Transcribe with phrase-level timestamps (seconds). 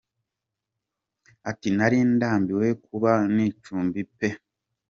[1.49, 4.29] Ati “Nari ndambiwe kuba mu icumbi pe.